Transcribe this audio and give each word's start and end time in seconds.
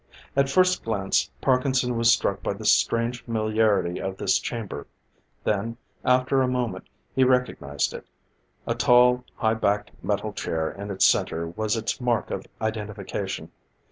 At 0.35 0.49
first 0.49 0.83
glance 0.83 1.29
Parkinson 1.41 1.95
was 1.95 2.11
struck 2.11 2.41
by 2.41 2.53
the 2.53 2.65
strange 2.65 3.23
familiarity 3.23 4.01
of 4.01 4.17
this 4.17 4.39
chamber: 4.39 4.87
then, 5.43 5.77
after 6.03 6.41
a 6.41 6.47
moment, 6.47 6.87
he 7.13 7.23
recognized 7.23 7.93
it. 7.93 8.07
A 8.65 8.73
tall, 8.73 9.23
high 9.35 9.53
backed 9.53 9.91
metal 10.01 10.33
chair 10.33 10.71
in 10.71 10.89
its 10.89 11.05
center 11.05 11.49
was 11.49 11.75
its 11.77 12.01
mark 12.01 12.31
of 12.31 12.47
identification. 12.59 13.51